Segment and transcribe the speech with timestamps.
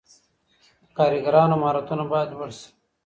[0.83, 2.69] د کارګرانو مهارتونه باید لوړ سي.